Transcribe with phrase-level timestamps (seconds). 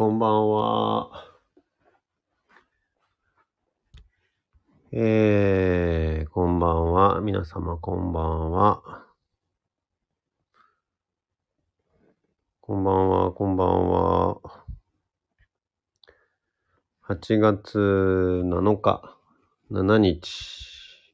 [0.00, 1.10] こんばんは。
[4.92, 7.20] えー、こんばんは。
[7.20, 9.04] 皆様こんばんは。
[12.62, 14.40] こんばんは、こんばんは。
[17.06, 19.18] 8月7日、
[19.70, 20.22] 7日、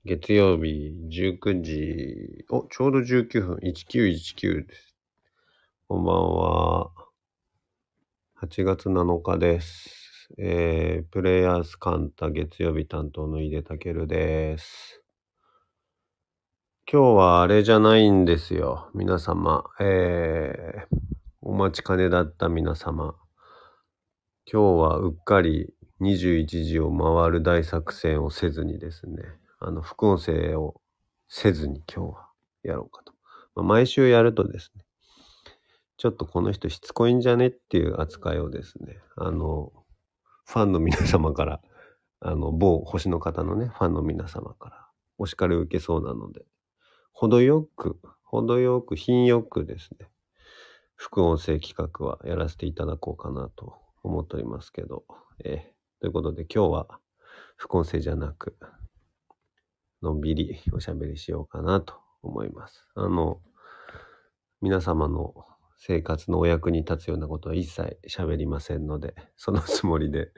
[0.05, 4.97] 月曜日19時、お、ちょうど19分、1919です。
[5.89, 7.06] こんばんは。
[8.43, 10.29] 8月7日です。
[10.37, 15.03] えー、プレイヤースカンタ月曜日担当の井出武です。
[16.87, 18.91] 今日はあれじゃないんですよ。
[18.95, 19.65] 皆様。
[19.81, 20.97] えー、
[21.41, 23.15] お待ちかねだった皆様。
[24.45, 29.23] 今日はうっかり21時を回る大作戦をせずにですね、
[29.61, 30.79] あの、副音声を
[31.27, 32.29] せずに今日は
[32.65, 33.15] やろうかと。
[33.55, 34.86] まあ毎週やるとですね、
[35.97, 39.73] ちょっとこの人しつこいんじゃねっていう扱いをですね、あの、
[40.45, 41.61] ファンの皆様から、
[42.21, 44.89] あの、某星の方のね、ファンの皆様から
[45.19, 46.45] お叱りを受けそうなので、
[47.13, 50.09] 程よく、程よく、品よくですね、
[50.95, 55.05] 副音声企画はやらせていただこうかなと思っておりますけど、
[55.45, 57.01] えーということで今日は
[57.57, 58.55] 副音声じゃなく、
[60.03, 62.87] のんびりおしゃべりしようかなと思います。
[62.95, 63.41] あの、
[64.61, 65.47] 皆様の
[65.79, 70.33] 生活のお役に立つようなことは一切喋りませんので、 そのつもりで、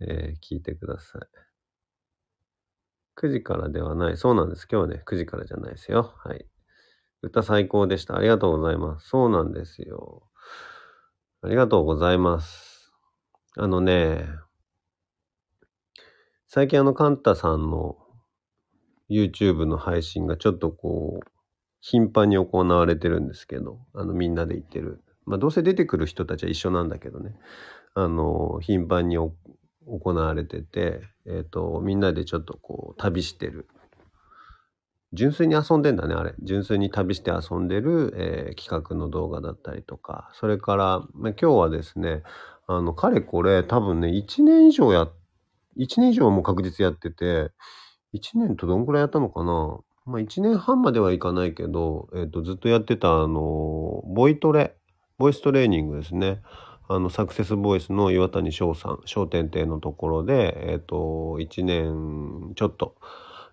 [0.00, 1.22] えー聞いてください。
[3.16, 4.16] 9時からではない。
[4.16, 4.66] そうなんです。
[4.70, 6.14] 今日はね、9時からじゃないですよ。
[6.18, 6.46] はい。
[7.20, 8.16] 歌最高でした。
[8.16, 9.08] ありがとうございます。
[9.08, 10.22] そうなんですよ。
[11.42, 12.92] ありがとうございます。
[13.56, 14.28] あのね、
[16.46, 17.98] 最近あの、カンタさんの
[19.10, 21.37] YouTube の配信がちょっとこう、
[21.90, 25.00] 頻繁に行われてるんですけど、あの、みんなで行ってる。
[25.24, 27.34] まあ、どうせ出てくる人たちは一緒なんだけどね。
[27.94, 29.34] あの、頻繁に行
[30.02, 33.68] われてて、えっ、と、みんなでちょっとこう、旅してる。
[35.14, 36.34] 純粋に遊んでんだね、あれ。
[36.42, 40.30] 純粋に旅して遊んでる、えー企画の動画だったりとか。
[40.34, 42.22] それから、まあ、今日はですね、
[42.66, 45.08] あの、かれこれ、多分ね、1年以上や、
[45.78, 47.50] 1年以上も確実やってて、
[48.12, 54.74] 1年とどんくらいやったのかなまあ1年半まではいかないけど、えっ、と、ずっとやってた、あの、ボイトレ、
[55.18, 56.40] ボイストレーニングですね。
[56.88, 62.96] あの、サクセスボイスの岩谷翔さん、商店亭のところで、えっ、と、1年ちょっと、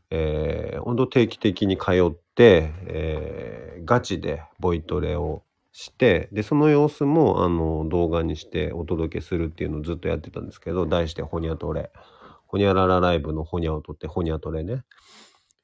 [0.10, 11.92] えー、本当定期的に通って、えーガチでボイトレをして、で、その様子も、あの、動画にしてお届けするっていうのをずっとやってたんですけど、題してホニャトレ。
[12.48, 14.84] ホニャララライブのホニャを取ってホニャトレね。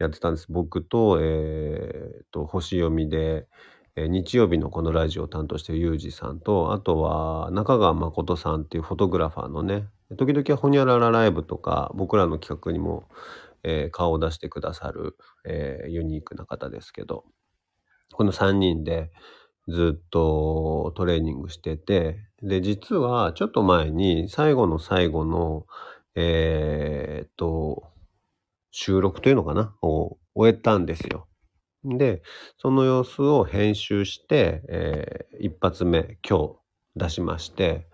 [0.02, 0.48] やってたんです。
[0.50, 3.48] 僕と、えー、と、星読みで、
[3.96, 13.08] えー日曜日のこのラジオを担当しているユージさんと、あとは中川誠さんっていうフォトグラファーのね、時々ホニャララライブとか、僕らの企画にも、
[13.64, 17.26] えー顔を出してくださる、えーユニークな方ですけど、
[18.14, 19.12] この3人で
[19.68, 25.66] ずっとトレーニングしてて、で、実はちょっと前に最後の最後の、
[26.16, 27.92] えーっと、
[28.72, 29.76] 収録というのかな？
[29.82, 31.28] を終えたんですよ。
[31.84, 32.22] で、
[32.58, 36.56] その様子を編集して、えー一発目今日
[36.96, 37.88] 出しまして、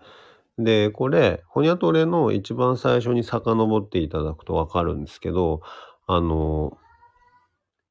[0.58, 5.62] で、これ、ホニャトレの一番最初に遡っていただくとわかるんですけど、
[6.06, 6.76] あの、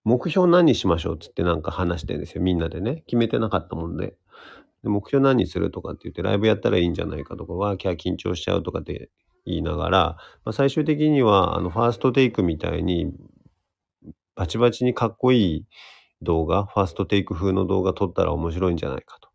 [0.04, 2.44] 目標何にしましょうっつってなんか話してるんですよ。
[2.44, 3.04] みんなでね。
[3.08, 4.16] 決めてなかったもんで。
[4.84, 9.10] で目標何にするとかって言ってライブやったらいいんじゃないかとかは、キャー緊張しちゃうとかって
[9.56, 10.00] いながら、
[10.44, 13.12] まあ、最終的にはあのファーストテイクみたいに
[14.36, 15.66] バチバチにかっこいい
[16.22, 19.30] 動画、ファーストテイク風の動画撮ったら面白いんじゃないかと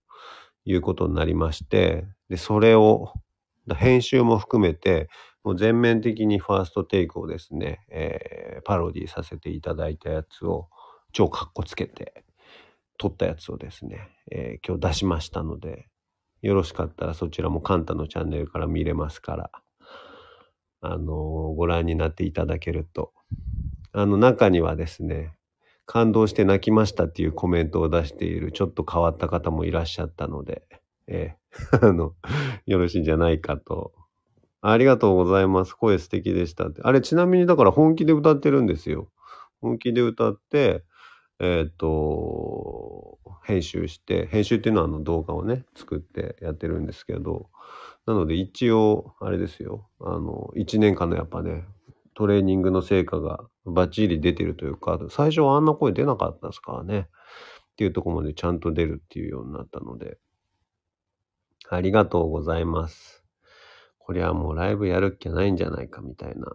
[0.64, 3.12] いうことになりまして、で、それを
[3.76, 5.08] 編集も含めて、
[5.44, 10.68] もう全面的にファーストテイクをですね、えーパロディさせていただいたやつを
[11.12, 12.24] 超かっこつけて
[12.96, 15.88] 撮ったやつをですね、えー今日出しましたので、
[16.42, 19.50] よろしかったらそちらもカンタのチャンネルから見れますから、
[20.82, 21.14] あの
[21.56, 23.12] ご覧になっていただけると。
[23.92, 25.34] あの中にはですね、
[25.86, 30.62] 感動して泣きましたっていうコメントを出しているちょっと変わった方もいらっしゃったので、
[31.06, 31.42] えー
[31.88, 32.14] あの、
[32.66, 33.92] よろしいんじゃないかと。
[34.60, 35.74] ありがとうございます。
[35.74, 36.82] 声素敵でしたって。
[36.82, 39.10] あれちなみにだから本気で歌ってるんですよ。
[39.60, 40.84] 本気で歌って、
[41.40, 47.50] えっ、と、編集して、編集っていうのはあの動画をね、作ってやってるんですけど、
[48.06, 51.64] なので一応、あれですよ、あの、1年間のやっぱね、
[52.14, 57.08] トレーニングの成果がバッチリ出てるというか、最初はあんな声出なかったですからね。
[57.72, 60.18] っていうところまでちゃんと出るっていうようになったので、
[61.70, 63.24] ありがとうございます。
[63.98, 66.48] これはもうライブやるっきゃないんじゃないかみたいな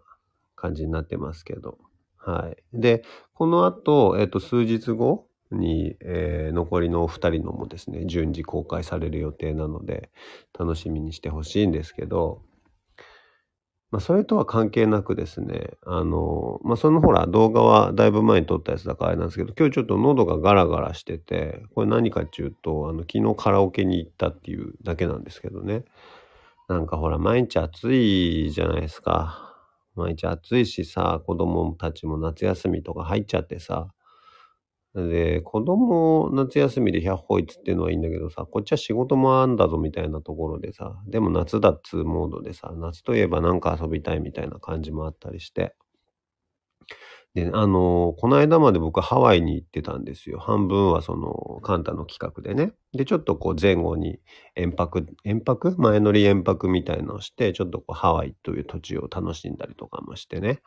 [0.55, 1.77] 感じになってますけど。
[2.17, 2.79] はい。
[2.79, 3.03] で、
[3.33, 10.09] この後、えっと、数日後に、えー残りのお二人のもですね、順次公開される予定なので、
[10.57, 12.41] 楽しみにしてほしいんですけど、
[13.89, 25.85] まあ、それとは関係なくですね、あの、まあ、そのほら、動画はだいぶ前に撮ったやつだからあれなんですけど、今日ちょっと喉がガラガラしてて、これ何かっていうと、あの、昨日カラオケに行ったっていうだけなんですけどね。
[26.67, 29.55] なんかほら、毎日暑いじゃないですか。
[29.95, 33.87] 毎日暑いしさ、子供たちも夏休みとか入っちゃってさ。
[34.95, 45.75] で、子供夏休みで100歩一っていうのはいいんだけどさ、こっちは仕事もあんだぞみたいなところでさ、でも夏だっつうモードでさ、夏といえばなんか遊びたいみたいな感じもあったりして。
[47.35, 50.39] で、あのこの間まで僕ハワイに行ってたんですよ。
[50.39, 52.73] 半分はその、カンタの企画でね。
[52.93, 54.19] で、ちょっとこう前後に
[54.55, 55.75] 遠泊、遠泊？
[55.77, 60.61] 前乗り遠泊みたいのをして、ちょっとこうハワイという土地を楽しんだりとかもしてね。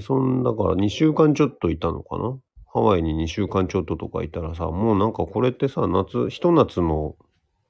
[0.00, 2.36] そんだから2週間ちょっといたのかな
[2.74, 7.14] ハワイに2週間ちょっととかいたらさ、もうなんかこれってさ、夏、ひと夏の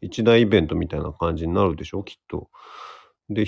[0.01, 2.03] 一大イベントみたいな感じになるでしょ？
[2.03, 2.49] きっと。
[3.29, 3.45] で、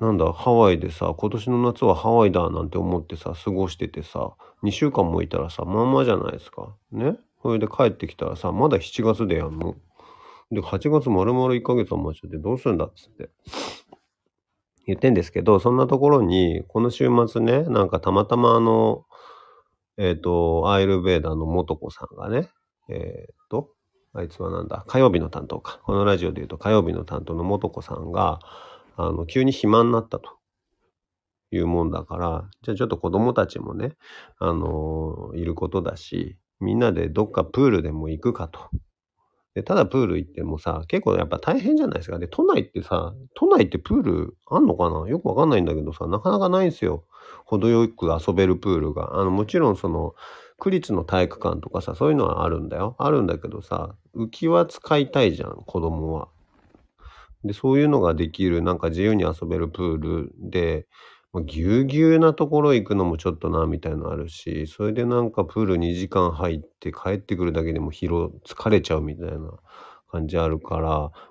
[0.00, 4.32] なんだ、ハワイでさ、今年の夏はハワイだなんて思ってさ、過ごしててさ、
[4.64, 6.74] 2週間もいたらさ、まんまじゃないですか。
[6.90, 7.16] ね？
[7.40, 9.76] それで帰ってきたらさ、まだ7月でやんの？
[10.50, 13.30] で、8月丸々1ヶ月余っちゃってどうするんだっつって。
[14.88, 19.04] 言ってんですけど、そんなところに、この週末ね、なんかたまたまあの、
[20.02, 22.48] えっ、と、アイルベーダーの元子さんがね、
[22.88, 23.68] えっ、と、
[24.14, 25.78] あいつはなんだ、火曜日の担当か。
[25.84, 28.40] このラジオで言うと火曜日の担当の元子さんが、
[28.96, 30.38] あの、急に暇になったと
[31.50, 33.98] いうもんだから、じゃあちょっと子供たちもね、
[34.38, 38.58] あのいることだし、みんなでどっかプールでも行くかと。
[39.54, 42.18] で、ただプール行ってもさ、結構やっぱ大変じゃないですか。
[42.18, 45.06] で、都内ってさ、都内ってプールあんのかな？
[45.10, 47.04] よくわかんないんだけどさ、なかなかないんすよ。
[47.50, 49.18] 程よく遊べるプールが。
[49.18, 50.14] あの、もちろんその、
[50.58, 52.94] 区立の体育館とかさ、そういうのはあるんだよ。
[52.98, 56.28] あるんだけどさ、浮き輪使いたいじゃん、子供は。
[57.44, 60.86] で、そういうのができる、なんか自由に遊べるプールで、
[61.46, 69.38] ぎゅうぎゅうなところ行くのもちょっとな、みたいなのあるし、それでなんかプール2時間入って帰ってくるだけでも疲労、疲れちゃうみたいな
[70.10, 70.90] 感じあるから、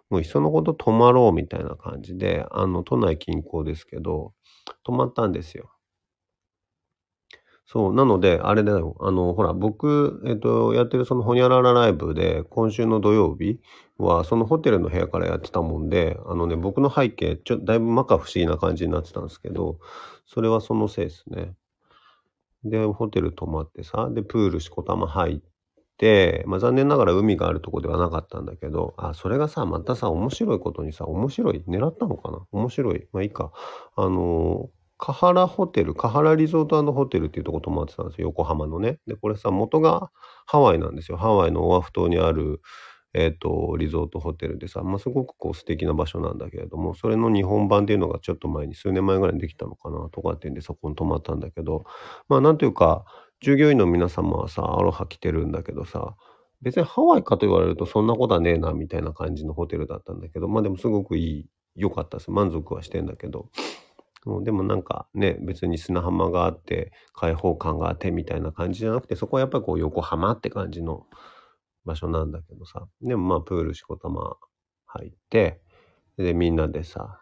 [0.09, 4.33] もういっそのこと泊まろうみたいな感じで、あの、都内近郊ですけど、
[4.83, 5.69] 泊まったんですよ。
[7.71, 8.95] そう、なので、あれだよ。
[8.99, 13.59] あの、ほら、僕、えっと、やってるそのホニャララライブで、今週の土曜日
[13.99, 19.77] は、そのホテルの部屋からやってたもんで、あのね、僕の背景、ちょ、だいぶ摩訶不思議な感じになってたんですけど、
[20.25, 21.53] それはそのせいですね。
[22.63, 25.39] で、ホテル泊まってさ、で、プールしこたま入っ
[25.97, 32.39] て、まあ残念ながら海があるとこではなかったんだけど、あ、それがさ、またさ、面白いことにさ、面白い、狙ったのかな？
[32.51, 33.07] 面白い。
[33.13, 33.51] まあいいか。
[33.95, 38.99] あのーカハラホテル、カハラリゾートホテルっていうとこ泊まってたんですよ、横浜のね。
[39.07, 40.11] で、これさ、元が
[40.45, 41.17] ハワイなんですよ。
[41.17, 42.61] ハワイのオアフ島にある、
[43.13, 51.85] えっ、と、リゾートホテルでさ、まあ、すごくこう素敵な場所なんだけれども、それの日本版っていうのがちょっと前に、数年前ぐらいにできたのかな、とかっていうんで、そこに泊まったんだけど、
[52.27, 53.05] まあ、なんていうか、
[53.39, 56.17] 従業員の皆様はさ、アロハ着てるんだけどさ、
[56.61, 61.45] 別にハワイかと言われるとそんなことはねえな、みたいな感じのホテルだったんだけど、まあでもすごくいい、
[61.75, 62.31] 良かったです。
[62.31, 63.49] 満足はしてんだけど、
[64.25, 71.07] うんでもなんかね、別に砂浜があって、開放感があってみたいな感じじゃなくて、そこはやっぱりこう横浜って感じの
[71.85, 72.87] 場所なんだけどさ。
[73.01, 74.35] でもまあプールしこたま
[74.85, 75.61] 入って、
[76.17, 77.21] でみんなでさ、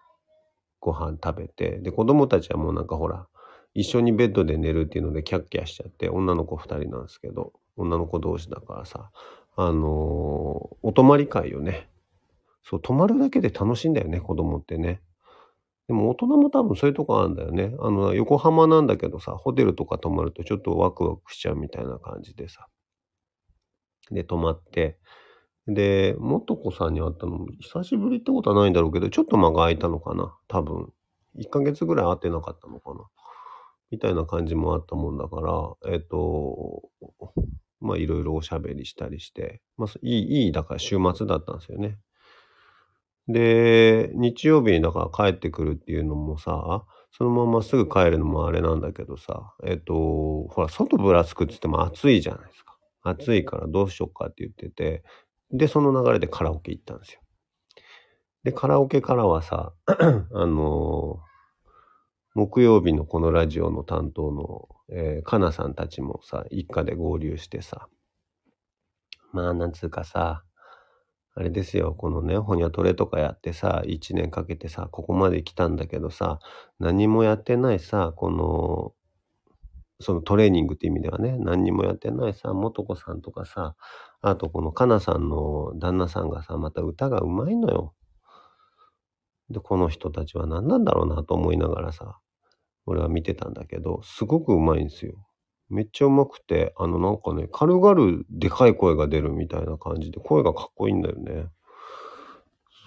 [0.79, 3.27] ご飯食べて、で子供たちはもうなんかほら、
[3.73, 9.11] 一緒にベッドで寝るっていうのでキャッキャしちゃって、女の子二人なんですけど、女の子同士だからさ、
[9.55, 11.89] あのーお泊まり会よね。
[12.63, 15.01] そう、泊まるだけで楽しいんだよね、子供ってね。
[15.87, 17.73] でも大人も多分そういうとこあるんだよね。
[17.79, 22.67] あの、横浜なんだけどさ、ホテルとか泊まるとちょっとワクワクしちゃうみたいな感じでさ。
[24.11, 24.99] で、泊まって。
[25.67, 30.35] で、元子さんに会ったのも久しぶりってことはないんだろうけど、ちょっと間が空いたのかな。
[30.47, 30.91] 多分。
[31.37, 33.05] 1ヶ月ぐらい会ってなかったのかな。
[33.91, 36.81] みたいな感じもあったもんだから、えっ、と、
[37.79, 41.97] まあいろいろおしゃべりしたりして、まあいい、いい、だから週末だったんですよね。
[43.27, 52.77] で、日曜日にだから帰ってくるっていうのもさ、そのまますぐ帰るのもあれなんだけどさ、えっと、ほら、外ぶらつくって言っても暑いじゃないですか。
[53.03, 55.03] 暑いからどうしようかって言ってて、
[55.51, 57.21] で、その流れでカラオケ行ったんですよ。
[58.43, 61.19] で、カラオケからはさ、 あの
[62.33, 67.87] 木曜日のこのラジオの担当の、えー、かなさんたちもさ、一家で合流してさ、
[69.33, 70.43] まあ、なんつうかさ、
[71.37, 76.39] あれですよ、このね、ホニャトレとかやってさ、1年かけてさ、ここまで来たんだけどさ、
[76.79, 78.95] 何もやってないさ、この、
[79.99, 83.75] そのトレーニングって意味ではね、何にもやってないさ、元子さんとかさ、
[84.21, 87.93] あとこのかなさんの旦那さんがさ、また歌がうまいのよ。
[89.51, 92.17] で、この人たちは何なんだろうなと思いながらさ、
[92.87, 95.26] 俺は見てたんだけど、すごくうまいんですよ。
[95.69, 101.47] めっちゃうまくて、あのなんかね、軽々でかい声が出るみたいな感じで、声がかっこいいんだよね。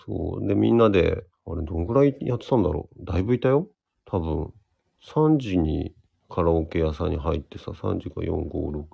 [0.07, 0.47] そう。
[0.47, 3.05] で、みんなで、あれどんぐらいやってたんだろう？
[3.05, 3.67] だいぶいたよ？
[4.05, 4.53] 多分。
[5.07, 5.95] 3時に
[6.29, 8.85] カラオケ屋さんに入ってさ、3時か4、5、6、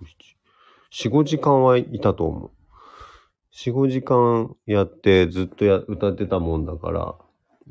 [0.90, 2.50] 7、4、5時間はいたと思う。
[3.52, 7.14] 4、5時間やってずっとや歌ってたもんだから、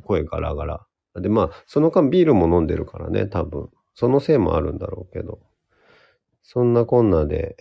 [0.04, 0.86] 声ガラガラ。
[1.16, 3.70] で、まあ、その間ビールも飲んでるからね、多分。
[3.94, 5.40] そのせいもあるんだろうけど。
[6.48, 7.58] そんなこんなで、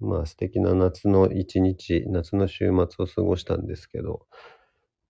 [0.00, 4.26] まあ素敵な夏の一日、夏の週末を過ごしたんですけど、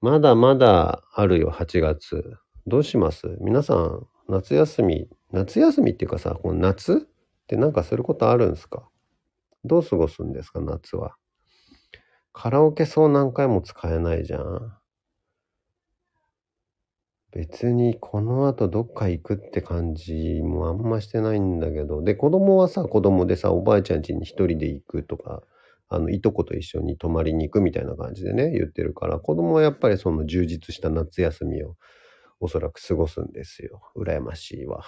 [0.03, 2.37] まだまだあるよ、8月。
[2.67, 3.39] どうします？
[3.41, 8.91] 皆さん、夏休み、夏休みっていうかさ、この夏ってなんかすることあるんですか？
[9.65, 11.17] どう過ごすんですか、夏は。
[12.35, 14.77] カラオケそう何回も使えないじゃん。
[17.35, 22.01] 別にこの後どっか行くって感じもあんましてないんだけど。
[22.03, 25.43] で、子供はさ、子供でさ、おばあちゃん家に一人で行くとか、
[25.89, 31.75] あの、いとこと一緒に泊まりに行くみたいな感じでね、言ってるから、子供はやっぱりその充実した夏休みを
[32.41, 33.81] おそらく過ごすんですよ。
[33.97, 34.85] 羨ましいわ。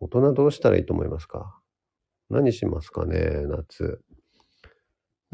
[0.00, 1.58] 大人どうしたらいいと思いますか？
[2.30, 4.00] 何しますかね、夏。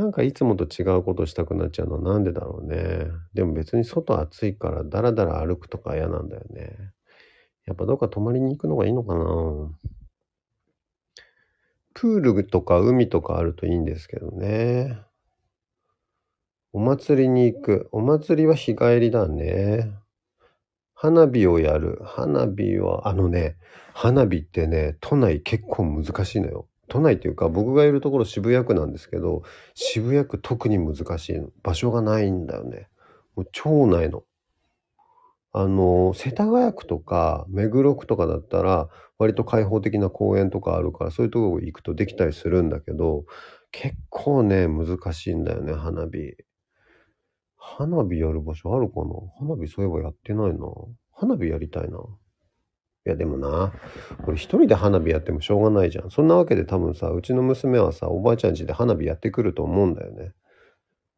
[0.01, 3.09] なんかいつもと違うことしたくなっちゃうのはなんでだろうね。
[3.35, 6.75] でも別に外暑いからダラダラ歩くとか嫌なんだよね。
[7.67, 9.25] やっぱどっか泊まりに行くのがいいのかな。
[11.93, 14.97] プールとか海とかあるといいんですけどね。
[16.73, 17.91] お祭りに行く。
[17.93, 19.93] お祭りは日帰りだね。
[20.95, 22.01] 花火をやる。
[22.07, 23.59] 花火は、あのね、
[23.93, 26.70] 花火ってね、都内結構難しいのよ。
[26.91, 29.43] 都内というか僕がいるところ渋谷区なんですけど
[29.75, 32.89] 渋谷区特に難しい場所がないんだよね。
[33.37, 34.25] もう超ないの。
[35.53, 43.25] あの世田谷区とか目黒区とかだったら割と開放的な公園とかあるからそういうとこ行くとできたりするんだけど
[43.73, 46.35] 結構ね難しいんだよね花火。
[47.57, 49.15] 花火やる場所あるかな？
[49.39, 50.67] 花火そういえばやってないな。
[51.13, 51.99] 花火やりたいな。
[53.07, 53.73] いやでもな、
[54.25, 56.11] これ一人で花火やってもしょうがないじゃん。
[56.11, 60.33] そんなわけで多分さ、うちの娘はさ、おばあちゃん家で花火やってくると思うんだよね。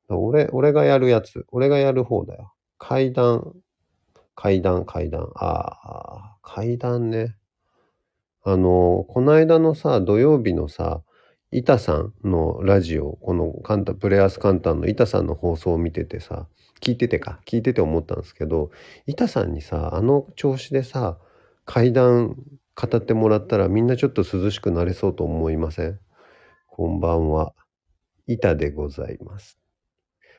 [0.08, 2.52] 俺、俺がやるやつ、俺がやる方だよ。
[2.78, 3.52] 階段、
[4.36, 5.28] 階段、階段。
[5.34, 7.36] ああ、階段ね。
[8.44, 11.02] あの、この間のさ、土曜日のさ、
[11.50, 16.46] 板さんのラジオ、このカンタ、プレアスカンタンの板さんの放送を見ててさ、
[16.80, 18.70] 聞いててか、聞いてて思ったんですけど、
[19.06, 21.18] 板さんにさ、あの調子でさ、
[21.64, 22.36] 階段
[22.74, 25.98] 語ってもらったらみんなちょっと涼しくなれそうと思いません？
[26.66, 27.54] こんばんは。
[28.26, 29.58] 板でございます。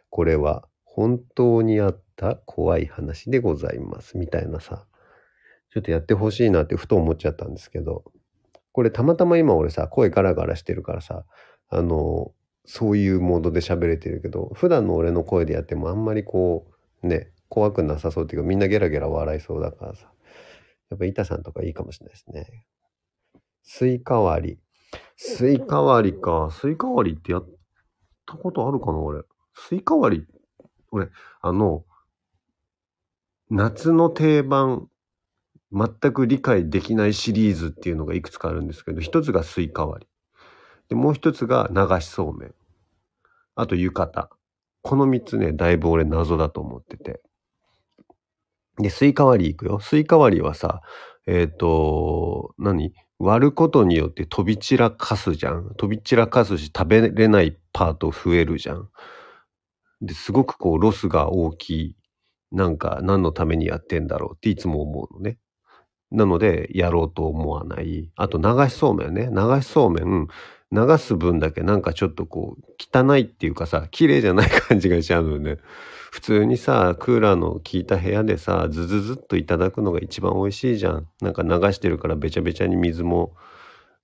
[0.10, 4.18] これは本当にあった怖い話でございます。
[4.18, 4.86] みたいなさ、
[5.72, 8.04] ちょっとやってほしいなってふと思っちゃったんですけど、
[8.72, 11.26] これたまたま今俺さ、声ガラガラしてるからさ、
[11.70, 12.32] あの、
[12.66, 16.68] そういうモードで喋れてるけど、普段の俺の声でやってもあんまりこ
[17.02, 20.12] う、ね、怖くなさそうっていうかみんなゲラゲラ笑いそうだからさ、
[20.94, 22.66] やっぱ板さんとかいいかもしれないですね。
[23.64, 24.60] スイカ割り。
[25.18, 26.50] スイカ割りか。
[26.52, 27.50] スイカ割りってやっ
[28.28, 29.24] たことあるかな俺。
[29.56, 30.28] スイカ割り、
[30.92, 31.10] 俺、
[31.42, 31.84] あの、
[33.50, 34.88] 夏の定番、
[35.72, 40.10] 全く理解できないシリーズっていうのがいくつかあるんですけど、一つがスイカ割り。
[40.90, 42.54] で、もう一つが流しそうめん。
[43.56, 44.30] あと浴衣。
[44.84, 47.22] この三つね、だいぶ俺謎だと思ってて。
[48.78, 49.80] で、スイカ割り行くよ。
[49.80, 50.82] スイカ割りはさ、
[51.28, 52.94] えっ、ー、と、何？
[53.20, 55.74] 割ることによって飛び散らかすじゃん。
[55.78, 58.90] 飛び散らかすし食べれないパート増えるじゃん。
[60.02, 61.96] で、すごくこうロスが大きい。
[62.52, 65.38] なんか何のためにやってんだろうっていつも思うのね。
[66.12, 68.12] なので、やろうと思わない。
[68.16, 69.30] あと、流しそうめんね。
[69.32, 70.28] 流しそうめん、
[70.74, 75.58] 流す分だけなんかちょっとこう、汚いっていうかさ、綺麗じゃない感じがしちゃうのよね。
[76.12, 81.08] 普通にさ、クーラーの効いた部屋でさ、ズズズっといただくのが一番美味しいじゃん。
[81.22, 83.36] なんか流してるからべちゃべちゃに水も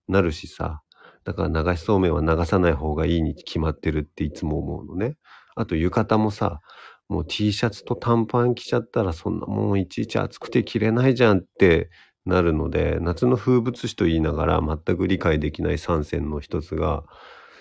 [0.07, 0.81] なるしさ。
[1.23, 5.17] だから流しそうめんは流さない方がいいに決まってるっていつも思うのね。
[5.55, 6.61] あと浴衣もさ、
[7.09, 11.89] もう T シャツと短パン着ちゃったらそんなもんいちいち暑くて着れないじゃんって
[12.25, 17.03] なるので、夏の風物詩と言いながら全く理解できない三選の一つが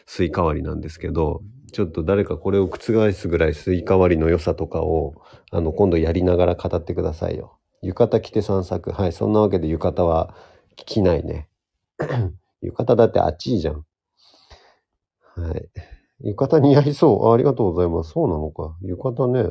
[0.06, 5.14] スイカ割りなんですけど、ちょっと誰かこれを覆すぐらいスイカ割りの良さとかを、
[5.50, 7.58] あの、今度やりながら語ってくださいよ。
[7.82, 8.90] 浴衣着て散策。
[8.90, 10.34] はい、そんなわけで浴衣は
[10.76, 11.48] 着ないね。
[12.62, 13.84] 浴衣だってあっちいじゃん。
[15.36, 15.68] はい。
[16.20, 17.34] 浴衣似合いそうあ。
[17.34, 18.10] ありがとうございます。
[18.10, 18.76] そうなのか。
[18.82, 19.48] 浴衣ね。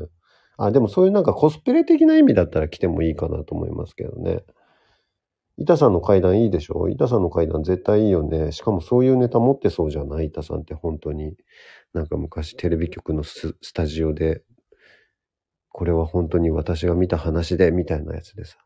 [0.58, 4.44] あ、でもそういうなんかコスプレ的な意味だったら着てもいいかなと思いますけどね。
[5.60, 6.88] 板さんの階段いいでしょ？
[6.88, 8.52] 板さんの階段絶対いいよね。
[8.52, 10.28] しかもそういうネタ持ってそうじゃない？
[10.28, 11.36] 板さんって本当に。
[11.94, 14.44] なんか昔テレビ局のスタジオで、
[15.70, 18.58] これは本当に私が見た話で、みたいなやつでさ。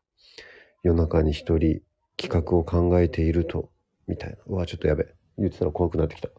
[0.82, 1.80] 夜中に一人
[2.16, 3.70] 企画を考えていると、
[4.06, 4.36] みたいな。
[4.46, 5.06] うわ、ちょっとやべ。
[5.38, 6.28] 言ってたら怖くなってきた。
[6.28, 6.34] ど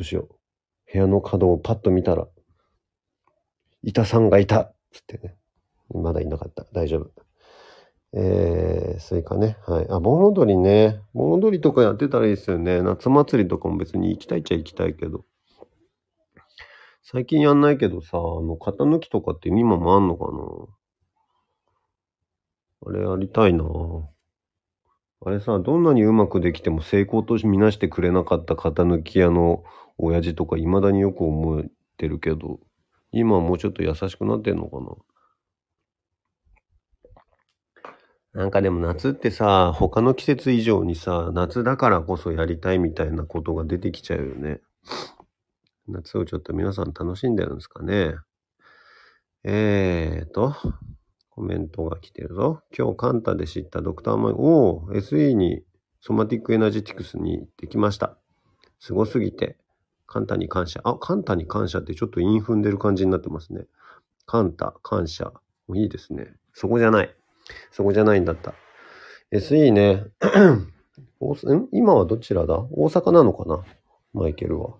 [0.00, 0.92] うしよう。
[0.92, 2.26] 部屋の角をパッと見たら、
[3.82, 5.36] 板さんがいたつってね。
[5.94, 6.64] まだいなかった。
[6.72, 7.25] 大丈夫。
[8.18, 9.58] えー、スイカね。
[9.66, 9.86] はい。
[9.90, 11.02] あ、盆踊りね。
[11.12, 12.80] 盆踊りとかやってたらいいですよね。
[12.80, 15.26] 夏祭りとかも別に行きたいっちゃ行きたいけど。
[17.02, 20.32] 最近やんないけどさ、あの、型抜きとかって今もあんのかな？
[22.88, 23.64] あれやりたいな
[25.24, 29.62] あれさ、どんなにうまくできても成功とみなしてくれなかった型抜き屋の
[29.98, 31.64] 親父とか未だによく思っ
[31.98, 32.60] てるけど、
[33.12, 34.86] 今はもうちょっと優しくなってんのかな？
[38.36, 44.60] なんかでも夏ってさ、他の季節以上にさ、夏だからこそやりたいみたいなことが出てきちゃうよね。
[45.88, 48.16] 夏をちょっと皆さん楽しんでるんですかね。
[49.42, 50.54] えーと、
[51.30, 52.60] コメントが来てるぞ。
[52.76, 55.62] 今日カンタで知ったドクターマイおー、SE に
[56.02, 58.18] Somatic Energetics に行ってきました。
[58.80, 59.56] すごすぎて、
[60.06, 60.82] カンタに感謝。
[60.84, 63.64] あ、カンタに感謝ってちょっと韻踏んでる感じになってますね。
[64.26, 65.32] カンタ、感謝。
[65.74, 66.34] いいですね。
[66.52, 67.16] そこじゃない。
[67.70, 68.54] そこじゃないんだった。
[69.32, 70.04] SE ね。
[71.20, 71.68] ん？
[71.72, 72.58] 今はどちらだ？
[72.70, 73.64] 大阪なのかな？
[74.12, 74.74] マイケルは。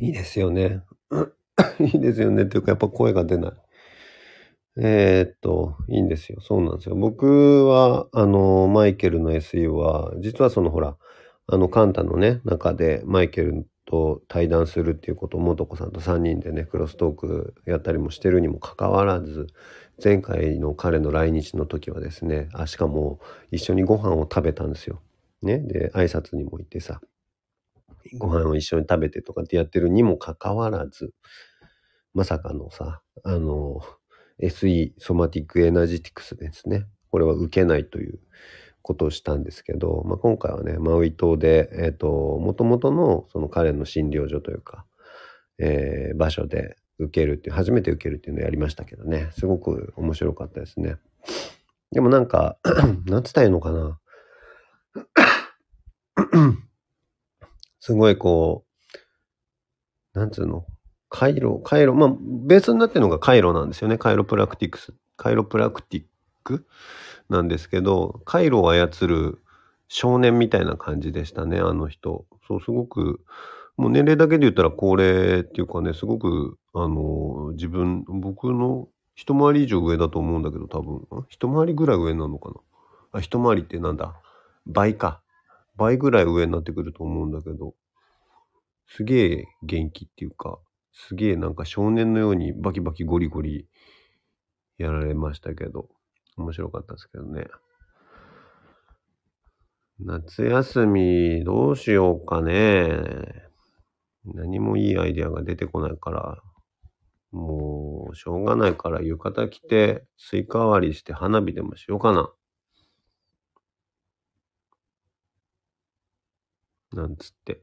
[0.00, 0.82] いいですよね。
[1.80, 2.42] いいですよね。
[2.42, 3.52] っていうか、やっぱ声が出ない。
[4.78, 6.40] えー、っと、いいんですよ。
[6.42, 6.94] そうなんですよ。
[6.94, 10.96] 僕は、あの、マイケルの SE は、実はそのほら、
[11.46, 19.46] あの、カンタのね、中でマイケルと対談するっていうことを、もとこさんと3人でね、クロストークやったりもしてるにもかかわらず、
[20.02, 23.20] 前回の彼の来日の時はですね、あ、しかも
[23.50, 25.00] 一緒にご飯を食べたんですよ。
[25.42, 25.58] ね。
[25.58, 27.00] で、挨拶にも行ってさ、
[28.18, 31.12] ご飯を一緒に食べてとかってやってるにもかかわらず、
[32.14, 33.80] まさかのさ、あの、
[34.42, 36.86] SE、 Somatic Energetics ですね。
[37.10, 38.18] これは受けないという
[38.86, 42.06] ことをしたんですけど、まあ、今回はね、マウイ島で、えっ、ー、と、
[42.38, 44.84] もともとのその彼の診療所というか、
[45.58, 50.98] えー、場所で受けるっていう、初めて受けるっていうのをやりましたけどね、すごく面白かったですね。
[51.90, 52.58] でもなんか、
[53.06, 53.98] なんつったらいいのかな。
[57.80, 58.64] すごいこ
[60.14, 60.64] う、なんつうの？
[61.08, 62.14] 回路、回路、まあ、
[62.46, 63.98] ベースになってるのが回路なんですよね。
[63.98, 64.94] 回路プラクティクス。
[65.16, 66.04] 回路プラクティッ
[66.46, 66.66] ク
[67.28, 69.42] なんですけど、回路を操る
[69.88, 72.24] 少年みたいな感じでしたね、あの人。
[72.46, 73.20] そう、すごく、
[73.76, 82.54] もう年齢だけで言ったら高齢っていうかね、すごく、あの、自分、僕の一回り以上上だと思うんだけど、多分、一回りぐらい上なのかな？
[83.12, 84.14] あ、一回りってなんだ？
[84.66, 85.20] 倍か。
[85.76, 87.74] 倍ぐらい上になってくると思うんだけど、
[88.88, 90.58] すげえ元気っていうか、
[90.92, 93.66] すげえなんか少年のようにバキバキゴリゴリ
[94.78, 95.88] やられましたけど、
[96.36, 97.46] 面白かったですけどね。
[99.98, 103.46] 夏休みどうしようかね。
[104.24, 106.42] 何もいいアイデアが出てこないから、
[107.30, 112.30] もうしょうがないから浴衣着てスイカ割りして花火でもしようかな。
[116.92, 117.60] なんつって。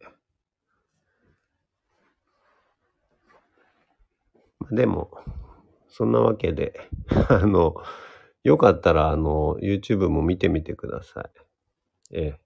[4.72, 5.12] でも、
[5.90, 6.90] そんなわけで、
[7.30, 7.76] あの、
[8.44, 11.26] よかったら、あの、YouTube も見てみてください。
[12.12, 12.40] ええ。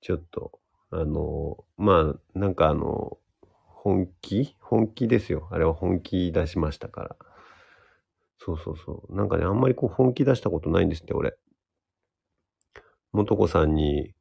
[0.00, 0.58] ちょっと、
[0.90, 3.18] あの、まあ、なんかあの、
[3.86, 4.56] 本気？
[4.60, 5.48] 本気ですよ。
[5.52, 7.16] あれは本気出しましたから。
[8.38, 9.16] そうそうそう。
[9.16, 11.36] なんかね、あんまりこう本気出したことないんですって、俺。
[13.12, 14.12] 元子さんに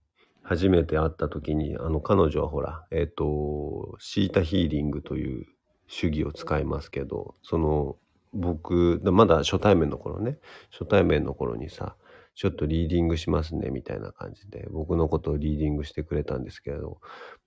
[0.43, 5.47] 初めて会った時に、あの、彼女はほら、えっ、ー、と、シータヒーリングという
[5.87, 7.97] 主義を使いますけど、その、
[8.35, 10.37] 僕、まだ初対面の頃ね、
[10.71, 11.95] 初対面の頃にさ、
[12.35, 16.99] ちょっとリーディングしますね、みたいな感じで、僕のことをリーディングしてくれたんですけれど、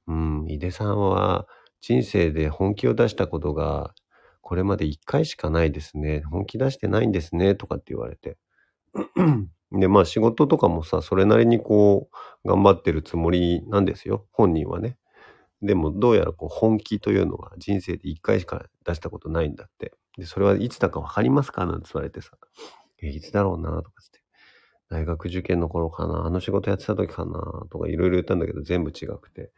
[0.07, 1.46] うん、井出さんは
[1.81, 3.94] 人生で本気を出したことが、
[4.40, 6.22] これまで一回しかないですね。
[6.22, 8.38] 本気出してないんですね、とかって言われて。
[9.72, 12.09] で、まあ仕事とかもさ、それなりにこ
[12.44, 14.27] う、頑張ってるつもりなんですよ。
[14.33, 14.96] 本人はね。
[15.62, 19.92] でもどうやらこう本気というのは人生で一回しか出したことないんだって。
[20.18, 21.64] で、それはいつだかわかりますか？
[21.64, 22.33] なんて言われてさ、
[23.00, 23.70] え、いつだろうな？
[23.83, 24.20] とかつって。
[24.90, 26.26] 大学受験の頃かな？
[26.26, 27.33] あの仕事やってた時かな？
[27.70, 29.50] とかいろいろ言ったんだけど全部違くて。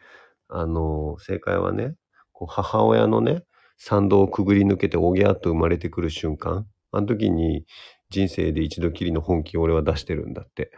[0.49, 1.94] あの、正解はね、
[2.33, 3.44] こう母親のね、
[3.79, 6.66] 参道をくぐり抜けておぎゃっと生まれてくる瞬間。
[6.92, 7.64] あの時に
[8.11, 10.73] 人生で一度きりの本気を俺は出してるんだって。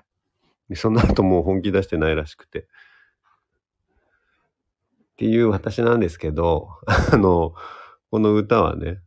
[0.69, 2.61] で、その後もう本気出してないらしくて。
[2.61, 2.65] っ
[5.17, 7.55] ていう私なんですけど、あの、
[8.11, 9.01] この歌はね、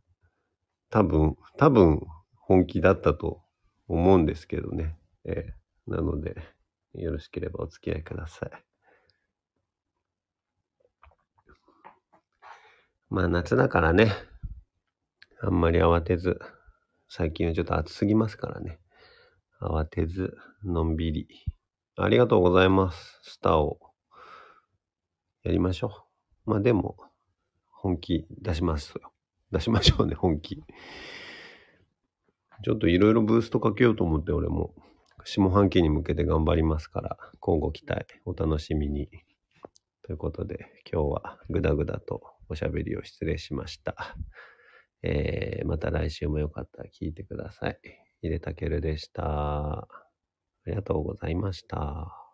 [0.90, 2.00] 多分、多分
[2.36, 3.42] 本気だったと
[3.88, 4.96] 思うんですけどね。
[5.24, 6.34] えーなので、
[6.94, 8.50] よろしければお付き合いください。
[13.08, 14.12] まあ夏だからね、
[15.40, 16.40] あんまり慌てず、
[17.08, 18.80] 最近はちょっと暑すぎますからね。
[19.60, 21.28] 慌てず、のんびり。
[21.96, 23.20] ありがとうございます。
[23.22, 23.78] スターを
[25.44, 26.06] やりましょ
[26.46, 26.50] う。
[26.50, 26.96] まあでも、
[27.70, 29.15] 本気出しますよ。
[29.52, 30.62] 出しましょうね、本気。
[32.64, 34.74] ちょっといろいろブーストかけようと思って、俺も。
[35.24, 39.08] 下半期に向けて頑張りますから、今後期待、お楽しみに。
[40.02, 44.16] ということで、今日はぐだぐだとおしゃべりを失礼しました。
[45.02, 47.78] えー、また来週もよかったら聞いてください。
[48.22, 49.80] 井出たけるでした。
[49.80, 49.88] あ
[50.66, 52.25] りがとうございました。